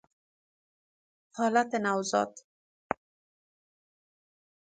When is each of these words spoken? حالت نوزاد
حالت 1.37 1.71
نوزاد 1.75 2.39